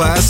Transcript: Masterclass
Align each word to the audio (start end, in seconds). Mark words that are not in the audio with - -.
Masterclass 0.00 0.29